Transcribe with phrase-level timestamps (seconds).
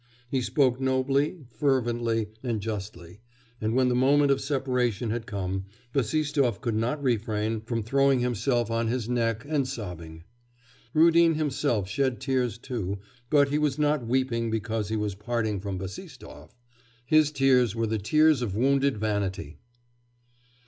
[0.31, 3.19] He spoke nobly, fervently, and justly,
[3.61, 8.71] and when the moment of separation had come, Bassistoff could not refrain from throwing himself
[8.71, 10.23] on his neck and sobbing.
[10.95, 12.97] Rudin himself shed tears too,
[13.29, 16.49] but he was not weeping because he was parting from Bassistoff.
[17.05, 19.59] His tears were the tears of wounded vanity.